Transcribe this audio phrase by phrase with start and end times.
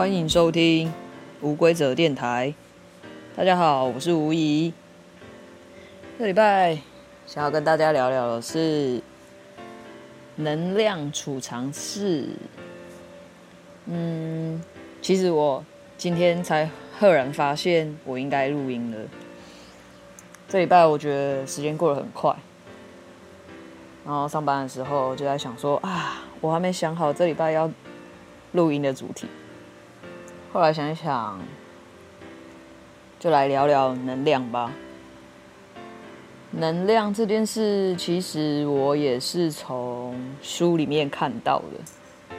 [0.00, 0.90] 欢迎收听
[1.42, 2.54] 无规则电台。
[3.36, 4.72] 大家好，我是吴怡。
[6.18, 6.78] 这礼拜
[7.26, 9.02] 想要跟大家聊聊的是
[10.36, 12.30] 能量储藏室。
[13.84, 14.62] 嗯，
[15.02, 15.62] 其实我
[15.98, 19.06] 今天才赫然发现，我应该录音了。
[20.48, 22.34] 这礼拜我觉得时间过得很快，
[24.06, 27.70] 然后上班的时候就在想说啊，我还没想好这礼拜要
[28.52, 29.26] 录音的主题。
[30.52, 31.40] 后来想一想，
[33.20, 34.72] 就来聊聊能量吧。
[36.50, 42.34] 能量这件事，其实我也是从书里面看到的。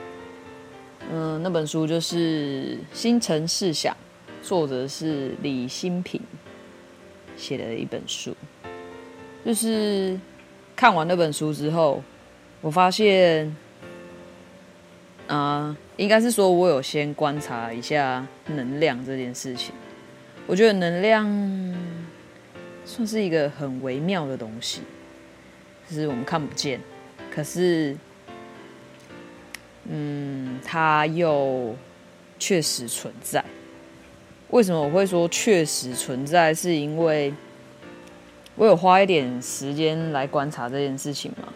[1.10, 3.96] 嗯，那本书就是《心诚思想》，
[4.46, 6.20] 作者是李新平
[7.38, 8.36] 写的一本书。
[9.46, 10.20] 就是
[10.76, 12.04] 看完那本书之后，
[12.60, 13.56] 我发现。
[15.32, 19.74] 啊，应该是说，我有先观察一下能量这件事情。
[20.46, 21.26] 我觉得能量
[22.84, 24.82] 算是一个很微妙的东西，
[25.90, 26.82] 就是我们看不见，
[27.34, 27.96] 可是，
[29.90, 31.74] 嗯，它又
[32.38, 33.42] 确实存在。
[34.50, 36.54] 为什么我会说确实存在？
[36.54, 37.34] 是因为
[38.58, 41.54] 我有花一点时间来观察这件事情嘛。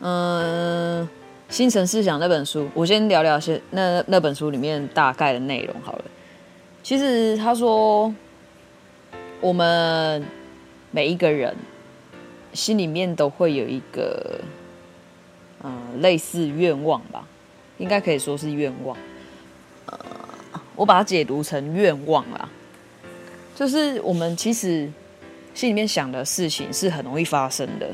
[0.00, 1.06] 嗯。
[1.48, 6.04] 心城思想那本书，我先聊聊先那那本书里面大概的内容好了。
[6.82, 8.12] 其实他说，
[9.40, 10.24] 我们
[10.90, 11.54] 每一个人
[12.52, 14.40] 心里面都会有一个，
[15.62, 17.26] 嗯、类似愿望吧，
[17.78, 18.96] 应该可以说是愿望。
[19.86, 19.98] 呃，
[20.74, 22.48] 我把它解读成愿望啦，
[23.54, 24.90] 就是我们其实
[25.54, 27.88] 心里面想的事情是很容易发生的。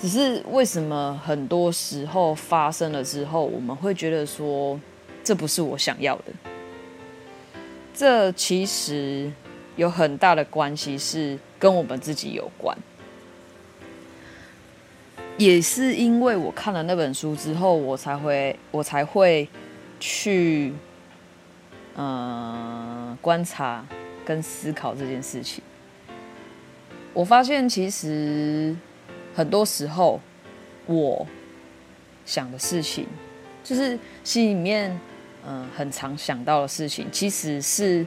[0.00, 4.80] 只是为什么很多时候发生了之后，我们会觉得说
[5.22, 6.32] 这不是我想要的？
[7.92, 9.30] 这其实
[9.76, 12.74] 有很大的关系是跟我们自己有关。
[15.36, 19.46] 也是因为我看了那本书之后，我才会我才会
[19.98, 20.72] 去
[21.96, 23.84] 嗯、观察
[24.24, 25.62] 跟思考这件事情。
[27.12, 28.74] 我发现其实。
[29.40, 30.20] 很多时候，
[30.84, 31.26] 我
[32.26, 33.06] 想的事情，
[33.64, 35.00] 就是心里面
[35.46, 38.06] 嗯很常想到的事情，其实是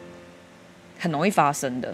[1.00, 1.92] 很容易发生的。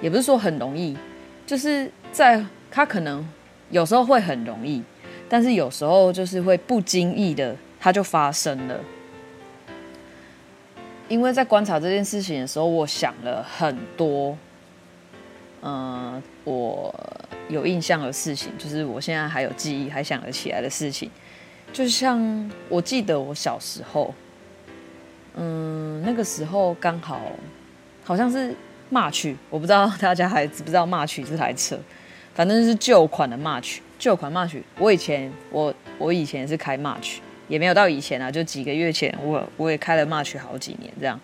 [0.00, 0.96] 也不是说很容易，
[1.44, 2.40] 就是在
[2.70, 3.28] 它可能
[3.70, 4.80] 有时候会很容易，
[5.28, 8.78] 但是有时候就是会不经意的，它就发生了。
[11.08, 14.38] 因为在观察这件事情的时候，我想了很多，
[15.62, 16.94] 嗯，我。
[17.50, 21.10] 有印象的事情，就是我现在还有记忆，还想得起来的事情，
[21.72, 24.14] 就像我记得我小时候，
[25.34, 27.20] 嗯，那个时候刚好
[28.04, 28.54] 好像是
[28.90, 31.78] March，我不知道大家还知不知道 March 这台车，
[32.34, 34.62] 反正是旧款的 March，旧款 March。
[34.78, 37.18] 我以前我我以前是开 March，
[37.48, 41.20] 也没有到以前啊，就几个月前，我我也开了 March 好几年这样，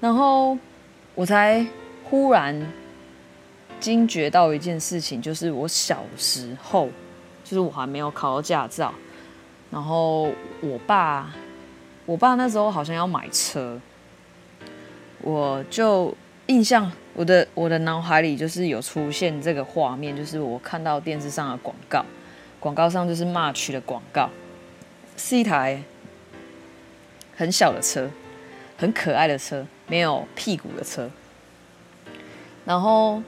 [0.00, 0.56] 然后
[1.14, 1.64] 我才
[2.04, 2.66] 忽然。
[3.82, 6.86] 惊觉到一件事情，就是我小时候，
[7.42, 8.94] 就是我还没有考到驾照，
[9.72, 11.32] 然后我爸，
[12.06, 13.80] 我爸那时候好像要买车，
[15.20, 16.16] 我就
[16.46, 22.06] 印象我的我的脑海里就是有出现这个画面，就是我看到电视上的广告，
[22.60, 24.30] 广告上就是 March 的广告，
[25.16, 25.82] 是一台
[27.36, 28.08] 很小的车，
[28.76, 31.10] 很可爱的车，没有屁股的车，
[32.64, 33.20] 然后。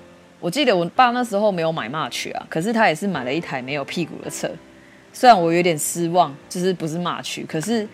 [0.44, 4.46] 我记得我爸那时候没有买 March 啊，可是他也是买了一台没有屁股的车。
[5.10, 7.88] 虽然我有点失望，就是不是 March，可是，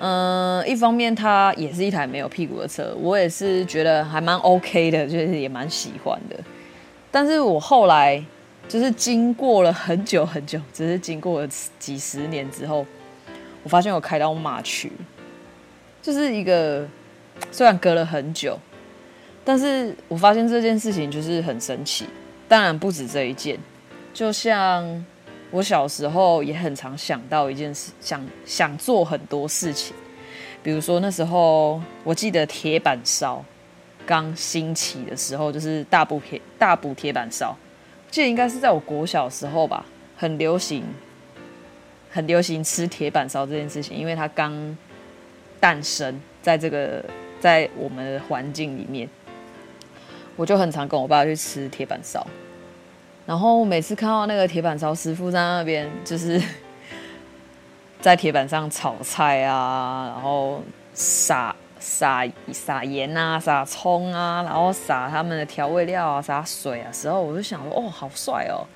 [0.00, 6.36] 嗯、一方面它也是一台没有屁股的车，我也是觉得还蛮 OK 的，就是也蛮喜欢的。
[7.12, 8.20] 但是我后来
[8.66, 11.48] 就是经过了很久很久，只是经过了
[11.78, 12.84] 几十年之后，
[13.62, 14.90] 我发现我开到马曲
[16.02, 16.84] 就是一个
[17.52, 18.58] 虽然隔了很久。
[19.44, 22.06] 但是我发现这件事情就是很神奇，
[22.46, 23.58] 当然不止这一件。
[24.14, 25.04] 就像
[25.50, 29.94] 我小时候也很常想到一件事，想想做很多事情。
[30.62, 33.44] 比如说那时候，我记得铁板烧
[34.06, 37.56] 刚兴起的时候，就是大补铁大补铁板烧，
[38.10, 39.84] 记得应该是在我国小时候吧，
[40.16, 40.84] 很流行，
[42.10, 44.78] 很流行吃铁板烧这件事情，因为它刚
[45.58, 47.04] 诞生在这个
[47.40, 49.08] 在我们的环境里面。
[50.36, 52.26] 我就很常跟我爸去吃铁板烧，
[53.26, 56.40] 然后每次看到那个铁板烧师傅在那边，就是
[58.00, 60.60] 在铁板上炒菜啊，然后
[60.92, 68.66] 撒撒撒盐啊，撒葱啊，然后撒他们的调味料啊，撒水啊时候，我就想说，哦，好帅哦。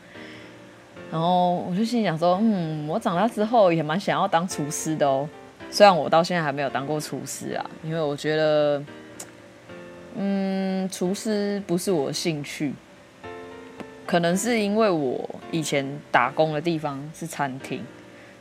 [1.11, 5.29] 然后我就心想说，嗯，我长大之后也蛮想要当厨师的哦。
[5.71, 8.83] 虽然我到现在还没有当过厨师啊，因为我觉得，
[10.17, 12.73] 嗯，厨师不是我的兴趣。
[14.07, 17.83] 可能是因为我以前打工的地方是餐厅，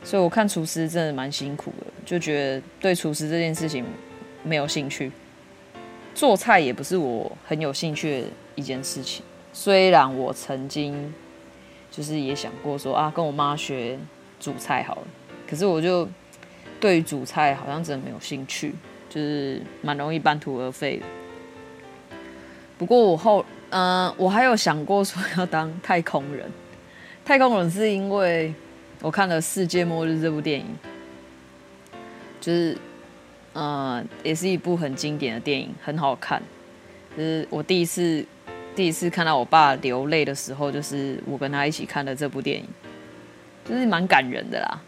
[0.04, 3.84] 所以我看厨师真的蛮辛苦的，就觉得对厨师这件事情
[4.44, 5.10] 没有兴趣。
[6.14, 9.24] 做菜也不是我很有兴趣的一件事情。
[9.52, 11.12] 虽然我曾经
[11.90, 13.98] 就是也想过说啊，跟我妈学
[14.38, 15.08] 煮菜好了，
[15.48, 16.08] 可是我就
[16.78, 18.72] 对煮菜好像真的没有兴趣，
[19.10, 21.06] 就是蛮容易半途而废的。
[22.78, 23.44] 不过我后。
[23.70, 26.50] 嗯、我还有想过说要当太空人。
[27.24, 28.54] 太空人是因为
[29.02, 30.66] 我看了《世界末日》这部电影，
[32.40, 32.78] 就是
[33.54, 36.40] 呃，也是一部很经典的电影，很好看。
[37.16, 38.24] 就是我第一次
[38.76, 42.66] 第一次看到我爸流泪的时候，就是我跟他一起看的这部电影，
[43.64, 44.80] 就是蛮感人的啦。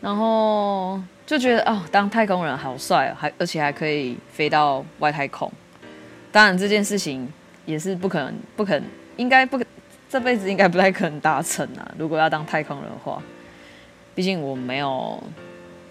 [0.00, 5.52] 然后就觉得哦，当太空人好帅哦，还而且还可以飞到外太空。
[6.32, 7.30] 当然这件事情。
[7.64, 8.82] 也是不可能，不可能，
[9.16, 9.64] 应该不可，
[10.10, 11.94] 这辈子应该不太可能达成啊！
[11.96, 13.22] 如果要当太空人的话，
[14.16, 15.22] 毕竟我没有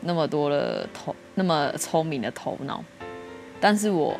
[0.01, 2.83] 那么多的头，那么聪明的头脑。
[3.61, 4.19] 但是我，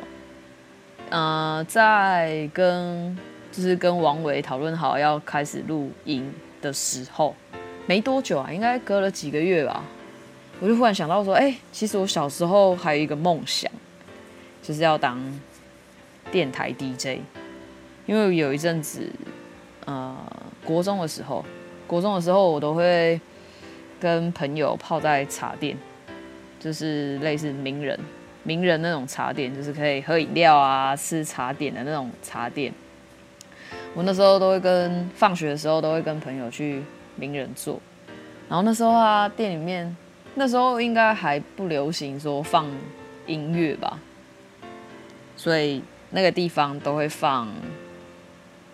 [1.10, 3.18] 呃，在跟
[3.52, 7.36] 就是跟王伟讨论好要开始录音的时候，
[7.86, 9.84] 没多久啊，应该隔了几个月吧，
[10.62, 13.70] 我就忽然想到说，哎、其实我小时候还有一个梦想，
[14.64, 15.20] 就是要当
[16.32, 17.20] 电台 DJ。
[18.08, 19.08] 因为有一阵子，
[19.86, 20.18] 呃，
[20.66, 21.46] 国中的时候，
[21.86, 23.22] 国中的时候，我都会
[24.00, 25.78] 跟朋友泡在茶店，
[26.60, 27.98] 就是类似名人、
[28.44, 32.74] 名人那种茶店，就是可以喝饮料啊、吃茶点的那种茶店。
[33.94, 36.82] 我那时候都会跟放学的时候都会跟朋友去
[37.16, 37.80] 名人座，
[38.50, 39.96] 然后那时候啊，店里面
[40.36, 42.66] 那时候应该还不流行说放
[43.28, 44.00] 音乐吧，
[45.38, 47.48] 所以那个地方都会放。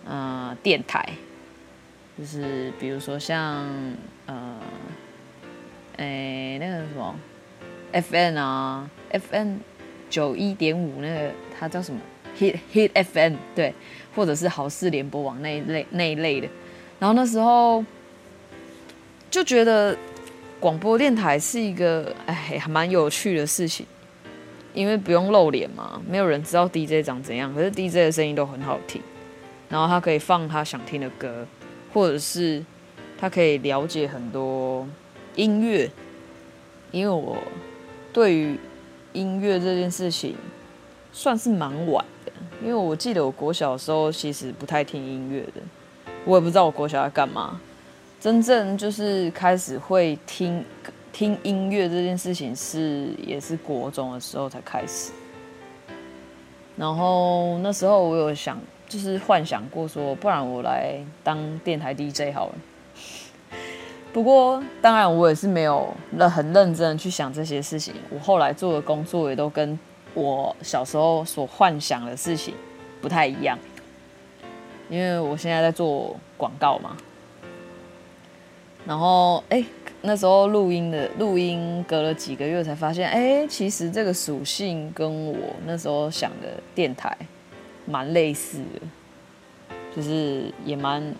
[0.09, 1.05] 呃，电台，
[2.17, 3.61] 就是比如说像
[4.25, 4.57] 呃，
[5.97, 7.13] 哎、欸，那个什么
[7.91, 9.57] ，FN 啊，FN
[10.09, 11.99] 九一点五那个，它叫什么
[12.39, 13.73] ？Hit Hit FN 对，
[14.15, 16.47] 或者是好事联播网那一类那一类的。
[16.99, 17.83] 然后那时候
[19.29, 19.97] 就觉得
[20.57, 23.85] 广播电台是一个哎，还蛮有趣的事情，
[24.77, 29.01] 因为不用露脸嘛，没有人知道 DJ 长怎样，可是 DJ 的声音都很好听。
[29.67, 31.47] 然后他可以放他想听的歌，
[31.91, 32.63] 或者是
[33.17, 34.87] 他可以了解很多
[35.35, 35.89] 音乐，
[36.91, 37.37] 因为我
[38.13, 38.55] 对于
[39.13, 40.35] 音乐这件事情
[41.11, 42.31] 算是蛮晚的，
[42.61, 45.61] 因为我记得我国小的时候其实不太听音乐的，
[46.23, 47.59] 我也不知道我国小在干嘛，
[48.21, 50.63] 真正就是开始会听
[51.17, 55.11] 听音乐这件事情是也是国中的时候才开始，
[56.75, 58.59] 然后那时候我有想。
[58.87, 62.55] 就是幻想过说，不然我来当电台 DJ 好了。
[64.13, 65.93] 不过，当然我也是没有
[66.33, 67.93] 很认真去想这些事情。
[68.09, 69.77] 我后来做的工作也都跟
[70.13, 72.53] 我小时候所幻想的事情
[73.01, 73.59] 不太一样，
[74.89, 76.95] 因为我现在在做广告嘛。
[78.85, 79.65] 然后，哎，
[80.07, 85.35] 那时候录音的录音隔了几个月才发现，哎，其实这个属性跟我
[85.65, 87.15] 那时候想的电台。
[87.89, 91.15] 蛮类似的，就是也蛮，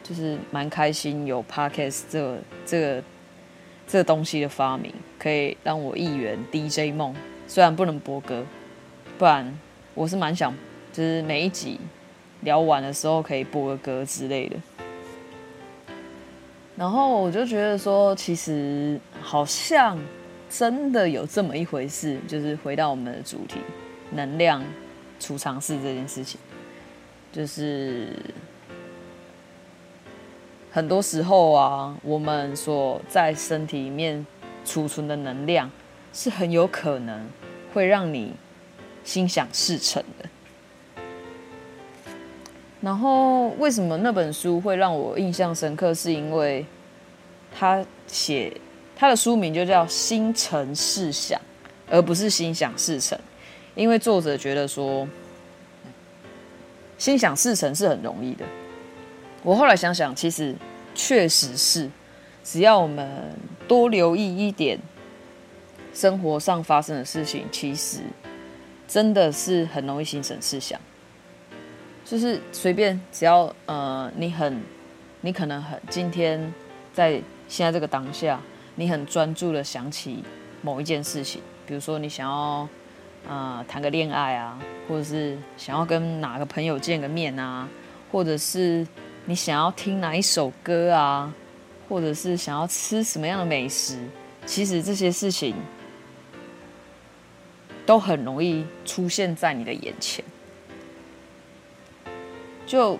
[0.00, 3.02] 就是蛮开心有 Podcast 这个这个
[3.84, 7.12] 这个东西的发明，可以让我一圆 DJ 梦。
[7.48, 8.46] 虽然不能播歌，
[9.18, 9.58] 不然
[9.94, 10.54] 我是蛮想，
[10.92, 11.80] 就是每一集
[12.42, 14.56] 聊完的时候可以播个歌之类的。
[16.80, 19.98] 然后我就觉得说，其实好像
[20.48, 23.60] 真的有这么一回事，就是回到我们的主题，
[24.12, 24.64] 能量。
[25.18, 26.40] 储藏室这件事情，
[27.30, 28.08] 就是
[30.72, 34.26] 很多时候啊，我们所在身体里面
[34.64, 35.70] 储存的能量，
[36.14, 37.28] 是很有可能
[37.74, 38.32] 会让你
[39.04, 40.26] 心想事成的。
[42.80, 45.92] 然后，为什么那本书会让我印象深刻？
[45.92, 46.64] 是因为
[47.54, 48.50] 他写
[48.96, 51.38] 他的书名就叫《心诚事想》，
[51.90, 53.18] 而不是心想事成。
[53.74, 55.06] 因为作者觉得说，
[56.96, 58.46] 心想事成是很容易的。
[59.42, 60.54] 我后来想想，其实
[60.94, 61.90] 确实是，
[62.42, 63.08] 只要我们
[63.68, 64.78] 多留意一点
[65.92, 67.98] 生活上发生的事情，其实
[68.88, 70.80] 真的是很容易心神思想。
[72.10, 74.60] 就是随便，只要呃，你很，
[75.20, 76.52] 你可能很今天
[76.92, 78.40] 在现在这个当下，
[78.74, 80.24] 你很专注的想起
[80.60, 82.68] 某一件事情，比如说你想要
[83.28, 87.68] 呃谈个恋爱啊，或者是想要跟哪个朋友见个面啊，
[88.10, 88.84] 或者是
[89.24, 91.32] 你想要听哪一首歌啊，
[91.88, 93.96] 或者是想要吃什么样的美食，
[94.46, 95.54] 其实这些事情
[97.86, 100.24] 都很容易出现在你的眼前。
[102.70, 102.96] 就，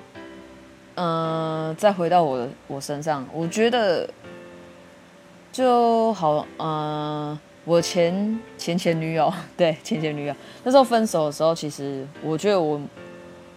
[0.96, 4.10] 嗯、再回到我我身上，我觉得
[5.52, 10.34] 就好，嗯、我前前前女友，对，前前女友，
[10.64, 12.80] 那时候分手的时候，其实我觉得我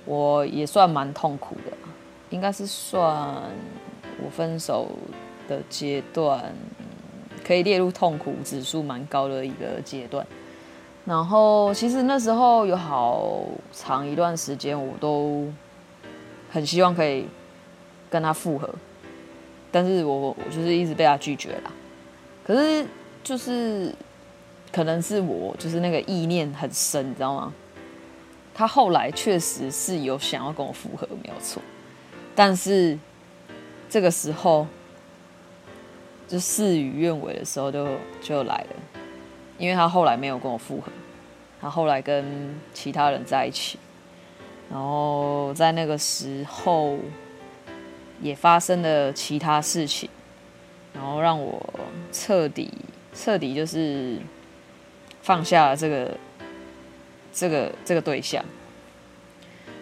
[0.06, 1.76] 我也算蛮痛苦的，
[2.30, 3.42] 应该是算
[4.24, 4.88] 我分手
[5.48, 6.54] 的阶段，
[7.44, 10.24] 可以列入痛苦指数蛮高的一个阶段。
[11.06, 13.42] 然后其实那时候有好
[13.72, 15.52] 长一段时间，我都。
[16.54, 17.26] 很希望可以
[18.12, 18.70] 跟他复合，
[19.72, 21.74] 但是我我就是一直被他拒绝了。
[22.46, 22.86] 可是
[23.24, 23.92] 就是
[24.72, 27.52] 可能是我就是那个意念很深，你知道吗？
[28.54, 31.60] 他后来确实是有想要跟我复合，没有错。
[32.36, 32.96] 但是
[33.90, 34.68] 这个时候
[36.28, 37.88] 就事与愿违的时候就
[38.22, 38.76] 就来了，
[39.58, 40.92] 因为他后来没有跟我复合，
[41.60, 43.80] 他后来跟其他人在一起。
[44.74, 46.98] 然后在那个时候，
[48.20, 50.10] 也发生了其他事情，
[50.96, 51.64] 然后让我
[52.12, 52.72] 彻底
[53.14, 54.18] 彻底就是
[55.22, 56.18] 放下了这个
[57.32, 58.44] 这个这个对象。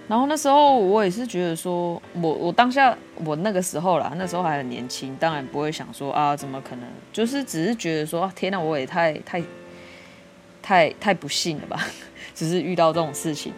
[0.10, 2.93] 然后那时候我也是觉得说，我我当下
[3.24, 6.86] 我那个时候啦，那时候还很年轻，当然不会想说啊，怎么可能？
[7.13, 9.41] 就是只是觉得说，天哪，我也太太
[10.62, 11.79] 太太不幸了吧？
[12.36, 13.53] 只是遇到这种事情。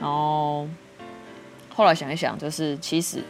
[0.00, 0.68] 然后
[1.74, 3.22] 后来想一想，就是其实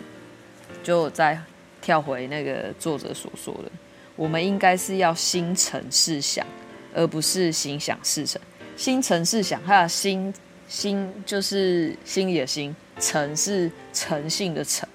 [0.82, 1.38] 就再
[1.80, 3.70] 跳回那个作者所说的，
[4.16, 6.46] 我们应该是要心诚事想，
[6.94, 8.40] 而不是心想事成。
[8.76, 10.32] 心诚事想，他的心
[10.68, 14.88] 心就是心里的心，诚是诚信的诚。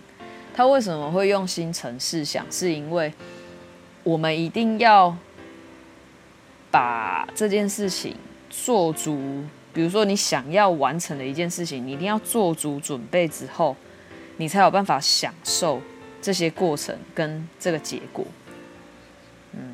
[0.55, 2.45] 他为什么会用心诚事想？
[2.51, 3.11] 是因为
[4.03, 5.17] 我们一定要
[6.69, 8.15] 把这件事情
[8.49, 9.43] 做足。
[9.73, 13.75] 比如说，你想要完成的一件事情，你一定要做足准备之后，
[14.37, 15.81] 你才有办法享受
[16.21, 18.23] 这些过程跟这个结果。
[19.53, 19.73] 嗯，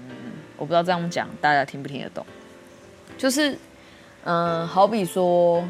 [0.56, 2.26] 我不知道这样讲大家听不听得懂。
[3.18, 3.58] 就是，
[4.24, 5.68] 嗯、好比说，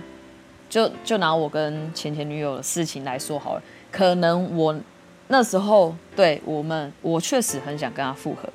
[0.69, 4.79] 就就拿我跟前前女友的事情来说好了，可能我
[5.27, 8.47] 那时候对我们，我确实很想跟他复合，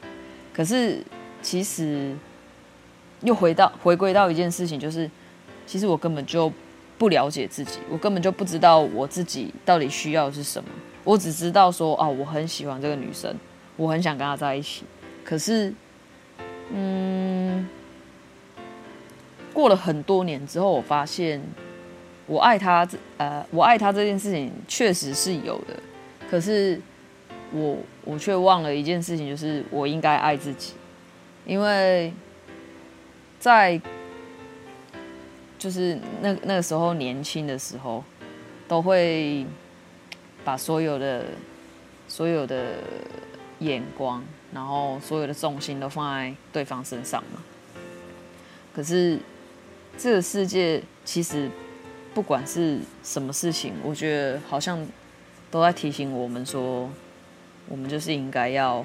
[0.53, 1.03] 可是
[1.43, 2.15] 其实
[3.23, 5.11] 又回到回归到一件事情，就是。
[5.67, 6.53] 其实我根本就
[6.97, 10.69] 不了解自己，我根本就不知道我自己到底需要的是什么。
[11.03, 13.35] 我只知道说，哦，我很喜欢这个女生，
[13.77, 14.85] 我很想跟她在一起。
[15.25, 15.73] 可是，
[16.71, 17.69] 嗯，
[19.53, 21.43] 过了很多年之后，我发现
[22.27, 22.87] 我爱她，
[23.19, 25.75] 呃，我爱她这件事情确实是有的。
[26.31, 26.81] 可是
[27.53, 30.73] 我我却忘了一件事情，就是我应该爱自己，
[31.45, 32.13] 因为
[33.39, 33.81] 在。
[35.65, 38.05] 就是那那个时候年轻的时候，
[38.69, 39.47] 都会
[40.45, 41.25] 把所有的
[42.07, 42.75] 所有的
[43.61, 47.43] 眼光，然后所有的重心都放在对方身上嘛。
[48.75, 49.19] 可是
[49.97, 51.51] 这个世界其实
[52.13, 54.87] 不管是什么事情，我觉得好像
[55.51, 56.91] 都在提醒我们说，
[57.71, 58.85] 我们就是应该要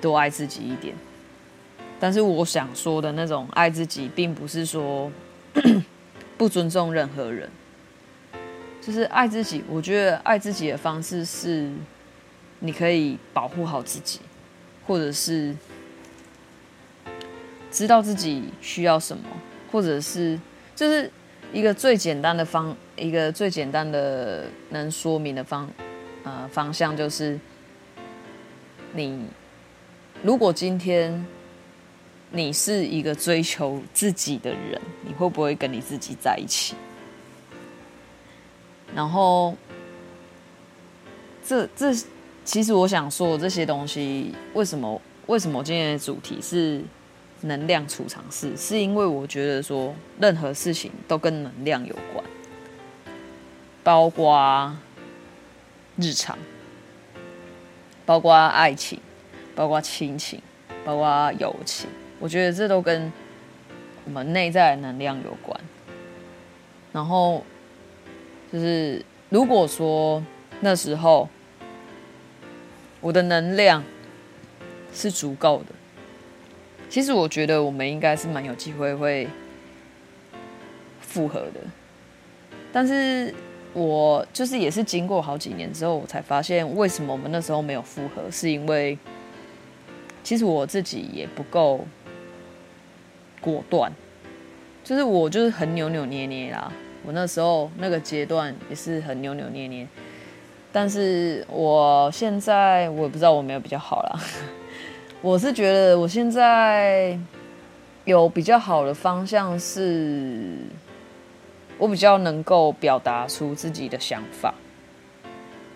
[0.00, 0.96] 多爱自己一点。
[2.02, 5.08] 但是我想说的那种爱自己，并不是说
[6.36, 7.48] 不尊重任何人，
[8.80, 9.62] 就是爱自己。
[9.68, 11.70] 我觉得爱自己的方式是，
[12.58, 14.18] 你可以保护好自己，
[14.84, 15.54] 或者是
[17.70, 19.22] 知道自己需要什么，
[19.70, 20.36] 或者是
[20.74, 21.08] 就是
[21.52, 25.70] 一个最简单的方，一个最简单的能说明的方，
[26.24, 27.38] 呃，方向就是，
[28.92, 29.24] 你
[30.24, 31.24] 如果今天。
[32.32, 36.74] 你是一个追求自己的人，你会不会跟你自己在一起？
[38.94, 39.54] 然后，
[41.46, 41.94] 这这
[42.44, 46.82] 其实我想说这些东西，为什么为什么今天的主题是
[47.42, 48.56] 能量储藏室？
[48.56, 52.24] 是因为我觉得说任何事情都跟能量有关，
[53.82, 54.74] 包括
[55.96, 56.38] 日常，
[58.06, 58.98] 包括爱情，
[59.54, 60.40] 包括亲情，
[60.84, 61.88] 包括友情，
[62.22, 63.12] 我觉得这都跟
[64.04, 65.60] 我们内在的能量有关。
[66.92, 67.44] 然后
[68.52, 70.22] 就是如果说
[70.60, 71.28] 那时候
[73.00, 73.82] 我的能量
[74.94, 75.74] 是足够的，
[76.88, 79.26] 其实我觉得我们应该是蛮有机会会
[81.00, 81.60] 复合的。
[82.72, 83.34] 但是
[83.72, 88.96] 我就是也是经过好几年之后，我才发现为什么我们那时候没有复合，是因为
[90.22, 91.84] 其实我自己也不够
[93.42, 93.92] 果断，
[94.82, 96.72] 就是我就是很扭扭捏捏啦。
[97.04, 99.86] 我那时候那个阶段也是很扭扭捏捏，
[100.72, 104.20] 但是我现在我也不知道我没有比较好啦。
[105.20, 107.18] 我是觉得我现在
[108.04, 110.56] 有比较好的方向是，
[111.76, 114.54] 我比较能够表达出自己的想法，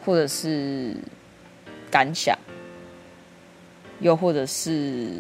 [0.05, 0.97] 或者是
[1.91, 2.39] 感想，
[3.99, 5.11] 又或者是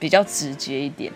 [0.00, 1.12] 比较直接一点。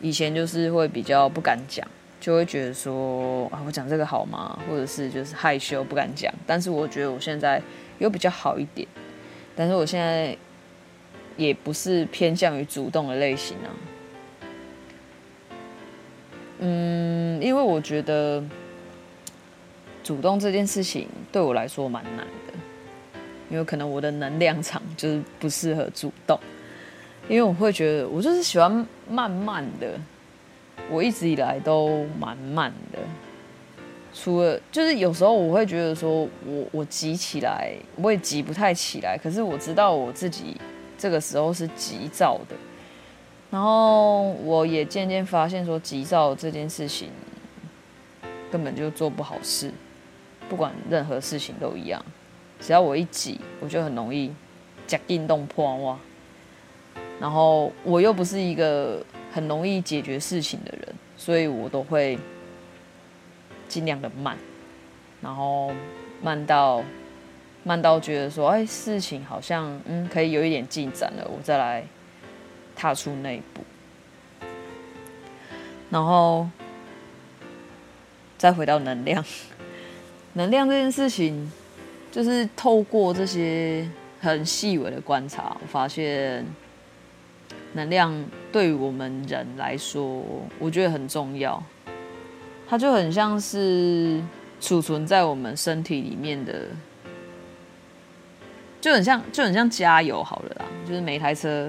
[0.00, 1.84] 以前就是会比较不敢讲，
[2.20, 4.56] 就会觉得说啊，我讲这个好吗？
[4.68, 6.32] 或者是就是害羞不敢讲。
[6.46, 7.60] 但是我觉得我现在
[7.98, 8.86] 又比较好一点。
[9.56, 10.34] 但是我现在
[11.36, 13.68] 也不是偏向于主动的类型啊，
[16.60, 18.42] 嗯，因为我觉得
[20.02, 22.54] 主动这件事情对我来说蛮难的，
[23.50, 26.40] 因为可能我的能量场就是不适合主动，
[27.30, 29.96] 因为我会觉得我就是喜欢慢慢的，
[30.90, 32.98] 我一直以来都蛮慢的。
[34.12, 39.16] 除了就是有时候我会觉得说我，我急起来，我也急不太起来。
[39.16, 40.56] 可是我知道我自己
[40.98, 42.56] 这个时候是急躁的，
[43.48, 47.10] 然后我也渐渐发现说，急躁这件事情
[48.50, 49.70] 根本就做不好事，
[50.48, 52.04] 不管任何事情都一样。
[52.58, 54.32] 只要我一急，我就很容易
[54.88, 55.96] 脚运动破哇。
[57.20, 62.18] 然后我又不是一个很容易解决事情的人，所以我都会。
[63.68, 64.36] 尽量的慢，
[65.22, 65.70] 然后
[66.20, 66.82] 慢到
[67.62, 71.84] 慢到觉得说，哎，事情好像嗯可以有一点进展了，我再来
[72.74, 73.62] 踏出那一步，
[75.88, 76.48] 然后
[78.36, 79.24] 再回到能量。
[80.34, 81.48] 能量这件事情，
[82.10, 83.88] 就是透过这些
[84.20, 86.44] 很细微的观察，我发现
[87.72, 90.22] 能量对于我们人来说，
[90.58, 91.62] 我觉得很重要。
[92.68, 94.22] 它就很像是
[94.60, 96.66] 储存在我们身体里面的，
[98.80, 100.64] 就很像就很像加油好了啦。
[100.86, 101.68] 就是每台车，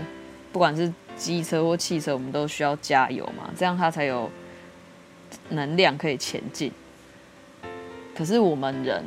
[0.52, 4.30] 不管是机车或汽车，我们都需要加油嘛，这样它才有
[5.50, 6.72] 能量可以前进。
[8.16, 9.04] 可是我们人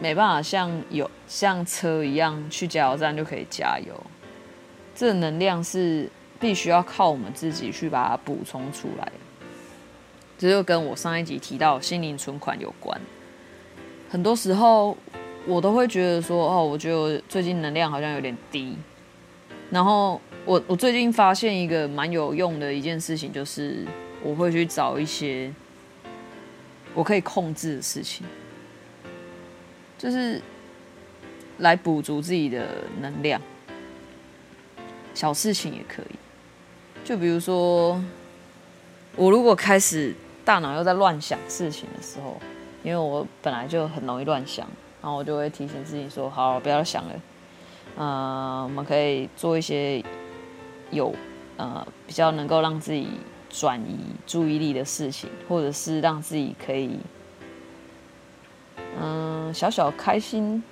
[0.00, 3.94] 没办法像有像车一样去加油站就可以加油，
[4.96, 6.08] 这能量是
[6.40, 9.12] 必须要靠我们自己去把它补充出来。
[10.38, 12.98] 这就跟我上一集提到心灵存款有关。
[14.08, 14.96] 很多时候
[15.46, 18.76] 我都会觉得说，哦，我觉得我最近能量好像有点低。
[19.70, 23.84] 然后我我最近发现一个蛮有用的一件事情，就是
[24.22, 25.52] 我会去找一些
[26.94, 28.26] 我可以控制的事情，
[29.98, 30.40] 就是
[31.58, 33.40] 来补足自己的能量。
[35.16, 36.16] 小事情也可以，
[37.04, 38.00] 就比如说
[39.16, 40.14] 我如果开始。
[40.46, 42.40] 大脑又在乱想事情的时候，
[42.84, 44.64] 因为我本来就很容易乱想，
[45.02, 47.20] 然后我就会提醒自己说：“好，不要想了。”
[47.98, 50.00] 呃，我们可以做一些
[50.92, 51.12] 有
[51.56, 53.08] 呃比较能够让自己
[53.50, 57.00] 转移注意力的事情，或者是让自己可以
[59.00, 60.62] 嗯、小小开心，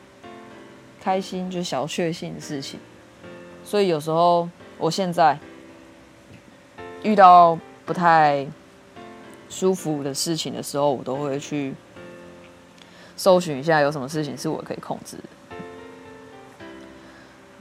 [1.01, 2.79] 开心就是小确幸的事情。
[3.65, 4.49] 所以有时候
[4.79, 5.39] 我现在
[7.03, 8.47] 遇到不太
[9.49, 11.75] 舒服的事情的时候，我都会去
[13.17, 15.23] 搜寻一下有什么事情是我可以控制的，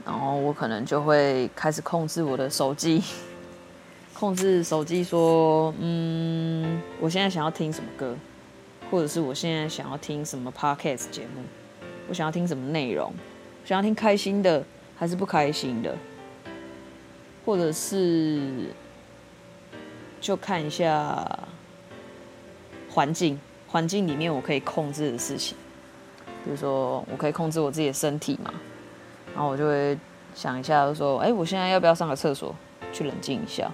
[0.04, 3.02] 然后我可能就会开始控制我的手机，
[4.12, 8.16] 控制手机说，嗯，我现在想要听什么歌，
[8.90, 11.42] 或者是我现在想要听什么 podcast 节目，
[12.08, 13.12] 我想要听什么内容，
[13.64, 14.64] 想要听开心的
[15.04, 15.94] 还是不开心的，
[17.44, 18.70] 或者是
[20.18, 21.28] 就看一下。
[22.88, 25.54] 环境，环境里面我可以控制的事情，
[26.44, 28.54] 比如说我可以控制我自己的身体嘛，
[29.34, 29.98] 然后我就会
[30.34, 32.54] 想一下，就说，哎，我现在要不要上个厕所，
[32.92, 33.70] 去冷静一下？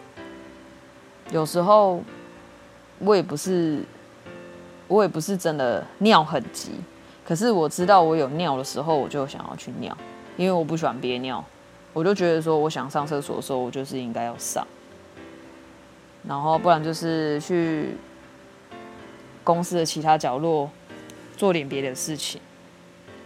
[1.30, 2.02] 有时候
[2.98, 3.84] 我也不是，
[4.88, 6.70] 我也不是真的尿很急，
[7.22, 9.94] 可是我知道我有尿的时候，我就想要去尿，
[10.36, 11.44] 因为我不喜欢憋尿，
[11.92, 14.66] 我就觉得说我想上厕所的时候，我就是应该要上，
[16.26, 17.90] 然后不然就是去
[19.44, 20.70] 公司的其他角落
[21.36, 22.40] 做点别的事情，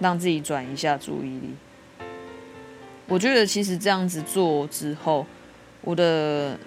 [0.01, 1.55] 让自己转移一下注意力。
[3.07, 5.27] 我觉得其实这样子做之后，
[5.83, 6.59] 我的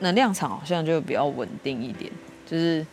[0.00, 2.10] 能量场好像就比较稳定一点，
[2.44, 2.84] 就是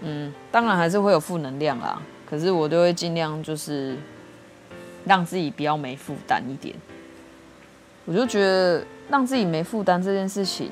[0.00, 2.00] 嗯，当然还是会有负能量啦。
[2.26, 3.96] 可是我都会尽量就是
[5.04, 6.74] 让自己比较没负担一点。
[8.04, 10.70] 我就觉得让自己没负担这件事情，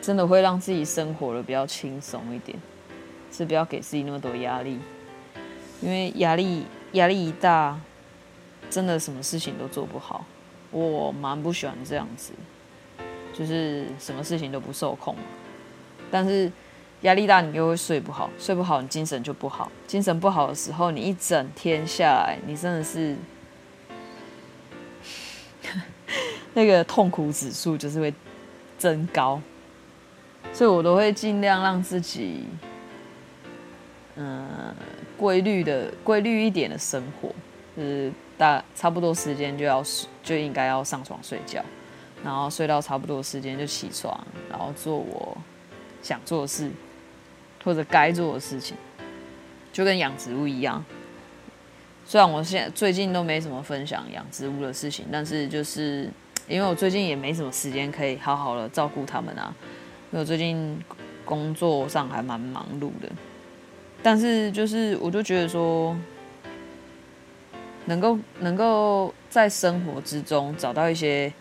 [0.00, 2.58] 真的会让自己生活的比较轻松一点，
[3.30, 4.78] 是不要给自己那么多压力。
[5.80, 7.78] 因为压力压力一大，
[8.70, 10.24] 真的什么事情都做不好。
[10.70, 12.32] 我蛮不喜欢这样子，
[13.32, 15.16] 就是什么事情都不受控。
[16.10, 16.50] 但是。
[17.02, 19.70] 压力大，你又会睡不好，睡不好，你精神就不好。
[19.86, 23.16] 精神不好的时候，你一整天下来，你真的是
[26.54, 28.12] 那个痛苦指数就是会
[28.78, 29.40] 增高。
[30.52, 32.44] 所以我都会尽量让自己，
[34.16, 34.74] 嗯，
[35.16, 37.30] 规律的、规律一点的生活，
[37.76, 39.82] 就是大差不多时间就要
[40.22, 41.64] 就应该要上床睡觉，
[42.22, 45.36] 然后睡到差不多时间就起床，然后做我
[46.02, 46.70] 想做的事。
[47.64, 48.76] 或者该做的事情，
[49.72, 50.84] 就跟养植物一样。
[52.04, 56.10] 虽然我现在最近都没什么分享养植物的事情，但是就是
[56.48, 59.54] 因为我最近也没什么时间可以好好的照顾他们啊。
[60.10, 60.78] 因为我最近
[61.24, 63.08] 工作上还蛮忙碌的，
[64.02, 65.96] 但是就是我就觉得说，
[67.86, 71.32] 能够能够在生活之中找到一些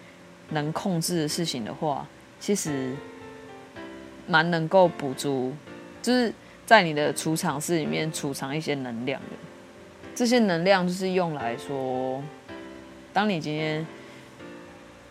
[0.51, 2.07] 能控制的事情的话，
[2.39, 2.93] 其实
[4.27, 5.53] 蛮能够补足。
[6.01, 6.33] 就是
[6.65, 9.37] 在你的储藏室里面储藏一些能量的，
[10.15, 12.23] 这些能量就是用来说，
[13.13, 13.85] 当你今天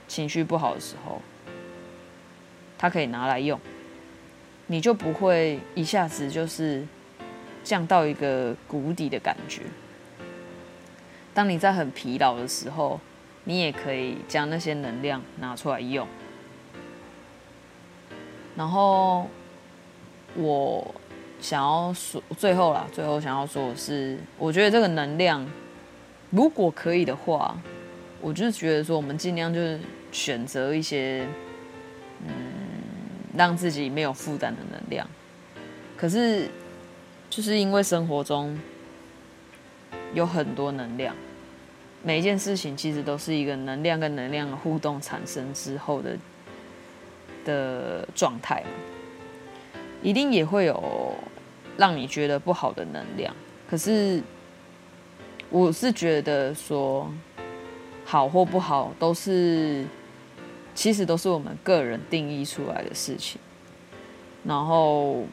[0.08, 1.22] 情绪不好的时候，
[2.76, 3.60] 它可以拿来用，
[4.66, 6.84] 你就不会一下子就是
[7.62, 9.62] 降到一个谷底的感觉。
[11.32, 12.98] 当你在很疲劳的时候，
[13.44, 16.08] 你也可以将那些能量拿出来用，
[18.56, 19.28] 然后。
[20.36, 20.94] 我
[21.40, 25.46] 想要说，最后啦，最后想要说的是，我觉得这个能量，
[26.30, 27.56] 如果可以的话，
[28.20, 29.80] 我就是觉得说，我们尽量就是
[30.12, 31.26] 选择一些，
[32.26, 32.32] 嗯，
[33.36, 35.06] 让自己没有负担的能量。
[35.96, 36.48] 可是，
[37.28, 38.58] 就是因为生活中
[40.14, 41.14] 有很多能量，
[42.02, 46.16] 每一件事情其实都是一个能量跟能量的互动产生之后的
[47.44, 48.70] 的状态嘛。
[50.02, 51.14] 一定也会有
[51.76, 53.34] 让你觉得不好的能量，
[53.68, 54.22] 可是
[55.50, 57.10] 我是觉得说
[58.04, 59.84] 好或不好都是，
[60.74, 63.40] 其实都是我们个人定义出来的事情。
[64.42, 65.24] 然后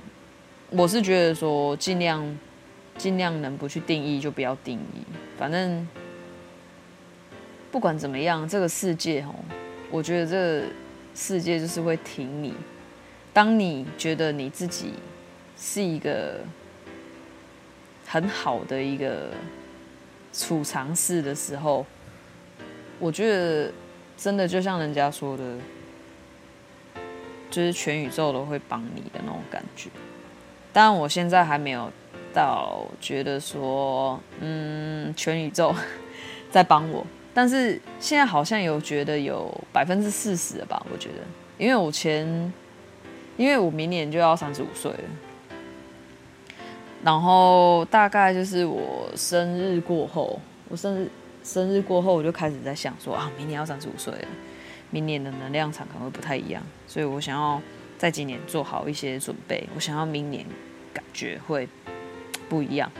[0.69, 2.37] 我是觉得说尽量
[2.97, 5.01] 尽量能不去定义就不要定义，
[5.37, 5.87] 反正
[7.71, 9.33] 不管怎么样，这个世界哦，
[9.89, 10.67] 我觉得这个
[11.15, 12.53] 世界就是会挺你。
[13.37, 14.93] 当你觉得你自己
[15.55, 16.39] 是一个
[18.07, 19.29] 很好的一个
[20.33, 21.85] 储藏室的时候，
[22.97, 23.71] 我觉得
[24.17, 25.43] 真的就像人家说的，
[27.51, 29.91] 就是全宇宙都会帮你的那种感觉。
[30.73, 31.91] 当然，我现在还没有
[32.33, 35.75] 到觉得说，嗯，全宇宙
[36.49, 40.83] 在帮我，但是现在好像有觉得有百分之四十了吧？
[40.91, 41.17] 我觉得，
[41.59, 42.51] 因为我前。
[43.37, 44.99] 因为我明年就要三十五岁了，
[47.03, 51.07] 然后大概就是我生日过后，我生日
[51.43, 54.27] 生日过后我就开始在想说啊，明年要三十五岁了，
[54.89, 57.61] 明年的能量场可能会不太一样，所以我想要
[57.97, 60.43] 在今年做好一些准备，我想要明年
[60.91, 61.69] 感觉会
[62.49, 62.91] 不一样，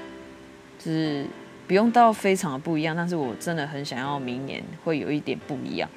[0.78, 1.26] 就是
[1.68, 5.90] 不用到非常的不一样，但是我真的很想要明年会有一点不一样，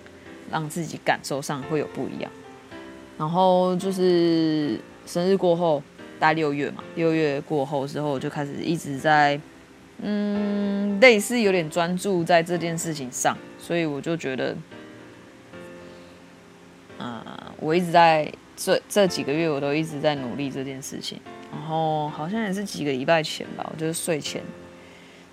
[0.51, 2.33] 让自己感受上会有不一样。
[3.21, 5.83] 然后就是生日过后，
[6.19, 9.39] 大概六月嘛，六月过后之后，我就开始一直在，
[10.01, 14.57] 嗯，类似有点专注在这件事情上，所以我就觉得，
[16.97, 21.21] 啊、我一直在这这几个月，我都一直在努力这件事情。
[21.53, 24.43] 然后好像也是几个礼拜前吧，我就是睡前。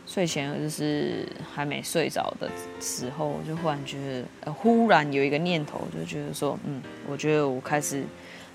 [0.08, 8.04] 睡前就是还没睡着的时候，就忽然觉得，呃，忽然有一个念头，就觉得说，嗯，我觉得我开始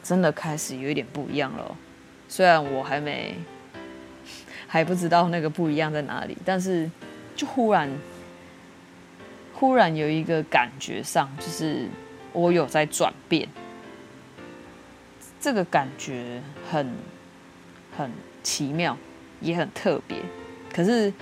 [0.03, 1.77] 真的开始有一点不一样了。
[2.27, 3.35] 虽然我还没
[4.67, 6.91] 还不知道那个不一样在哪里，但是
[7.37, 7.91] 就忽然
[9.53, 11.87] 忽然有一个感觉上，就是
[12.33, 13.47] 我有在转变，
[15.39, 16.91] 这个感觉很
[17.95, 18.11] 很
[18.43, 18.97] 奇妙，
[19.43, 20.17] 也很特别，
[20.73, 21.13] 可是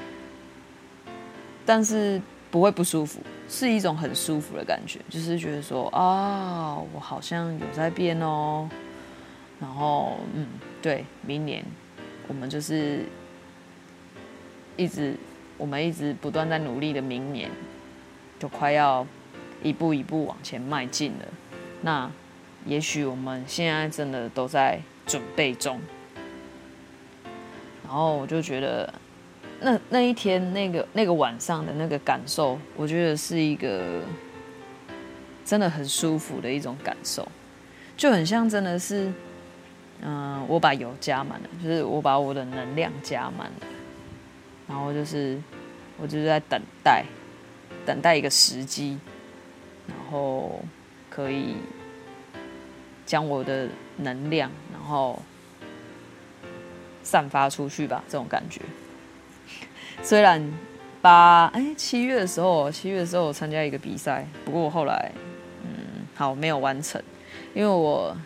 [1.64, 2.20] 但是
[2.50, 8.68] 不会不舒服，是一种很舒服的感觉，就是觉得说啊，我好像有在变哦，
[9.60, 10.46] 然后嗯，
[10.82, 11.64] 对，明年
[12.28, 13.04] 我们就是。
[14.76, 15.14] 一直，
[15.58, 17.50] 我们一直不断在努力的，明年
[18.38, 19.06] 就快要
[19.62, 21.26] 一步一步往前迈进了。
[21.82, 22.10] 那
[22.64, 25.78] 也许我们现在真的都在准备中。
[27.84, 28.94] 然后我就觉得，
[29.60, 34.00] 那那一天那个那个晚上的那个感受，我觉得是一个
[35.44, 37.26] 真的很舒服的一种感受，
[37.96, 39.12] 就很像真的是，
[40.00, 43.66] 嗯，我把油加满了，就是我把我的能量加满了。
[44.66, 45.38] 然后就是，
[45.98, 47.04] 我就是在等待，
[47.84, 48.98] 等待一个时机，
[49.86, 50.62] 然后
[51.10, 51.56] 可以
[53.04, 55.20] 将我的能量，然后
[57.02, 58.62] 散发出去吧，这种感觉。
[60.02, 60.42] 虽然
[61.02, 65.12] 八哎七月的时候，七月的时候我参加一个比赛，不过我后来
[65.62, 67.02] 嗯好没有完成，
[67.54, 68.16] 因为我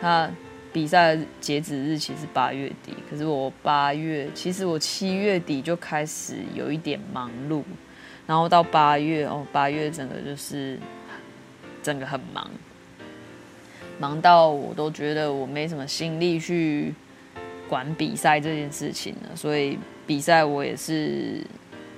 [0.00, 0.30] 他。
[0.72, 7.64] 比赛截止日期是八月底，可是我八月，其实我七月底就开始有一点忙碌，
[8.24, 10.78] 然后到八月哦，八月整个就是
[11.82, 12.48] 整个很忙，
[13.98, 16.94] 忙到我都觉得我没什么心力去
[17.68, 19.76] 管比赛这件事情了，所以
[20.10, 21.40] 比赛我也是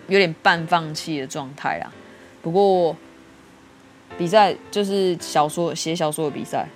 [0.06, 1.90] 有点半放弃的状态啦。
[2.42, 2.94] 不过
[4.18, 6.68] 比赛就是小说写小说的比赛。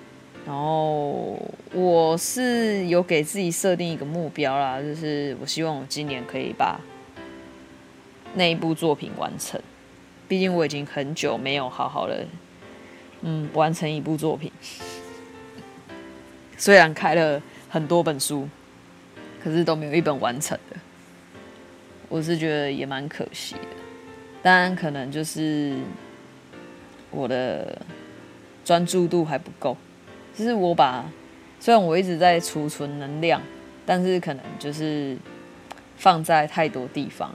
[0.46, 1.38] 然后
[1.75, 6.81] 我是有给自己设定一个目标啦，就是我希望我今年可以把
[8.35, 9.61] 那一部作品完成。
[10.27, 12.25] 毕竟我已经很久没有好好的
[13.20, 14.51] 嗯完成一部作品，
[16.57, 18.49] 虽然开了很多本书，
[19.44, 20.77] 可是都没有一本完成的。
[22.09, 23.61] 我是觉得也蛮可惜的，
[24.42, 25.75] 当然可能就是
[27.11, 27.81] 我的
[28.64, 29.77] 专注度还不够。
[30.35, 31.05] 就是我把，
[31.59, 33.40] 虽然我一直在储存能量，
[33.87, 35.16] 但是可能就是
[35.97, 37.33] 放在太多地方，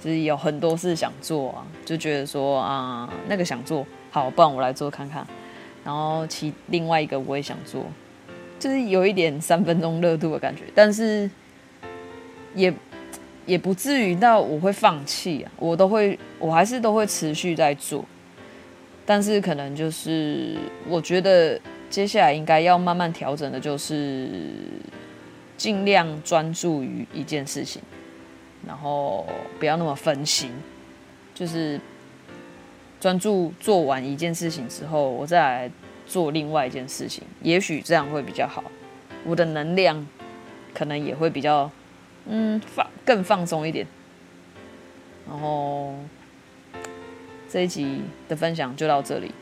[0.00, 5.26] 就是有很多事想做啊，就觉得说啊，那个想做好，不然我来做看看。
[5.84, 7.86] 然后其另外一个我也想做，
[8.58, 11.30] 就是有一点三分钟热度的感觉，但是
[12.54, 12.72] 也
[13.48, 18.04] 也不至于到我会放弃啊，我都会，我还是都会持续在做，
[19.04, 20.54] 但是可能就是
[20.86, 21.60] 我觉得。
[21.90, 24.28] 接下来应该要慢慢调整的，就是
[25.56, 27.80] 尽量专注于一件事情，
[28.66, 29.26] 然后
[29.58, 30.50] 不要那么分心，
[31.34, 31.80] 就是
[33.00, 35.70] 专注做完一件事情之后，我再来
[36.06, 38.62] 做另外一件事情，也许这样会比较好，
[39.24, 40.06] 我的能量
[40.74, 41.70] 可能也会比较
[42.28, 43.86] 嗯放更放松一点。
[45.28, 45.94] 然后
[47.50, 49.32] 这一集的分享就到这里。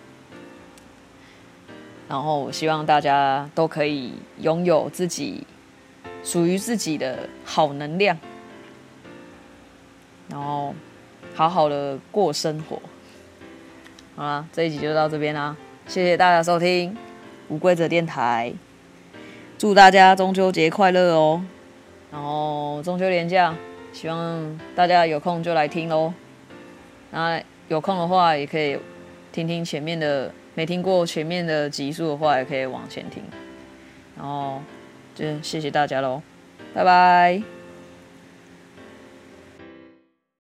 [2.09, 5.45] 然后我希望大家都可以拥有自己
[6.23, 8.17] 属于自己的好能量，
[10.29, 10.73] 然后
[11.35, 12.81] 好好的过生活。
[14.15, 15.57] 好啦，这一集就到这边啦，
[15.89, 16.97] 谢谢大家收听
[17.49, 18.55] 无规则电台，
[19.59, 21.45] 祝大家中秋节快乐哦！
[22.17, 23.55] 然后中秋连假，
[23.93, 26.11] 希望大家有空就来听喽。
[27.11, 28.79] 那有空的话，也可以
[29.31, 30.33] 听听前面的。
[30.55, 33.23] 没听过前面的集数的话，也可以往前听。
[34.17, 34.63] 然后
[35.15, 36.23] 就谢谢大家喽，
[36.73, 37.56] 拜拜。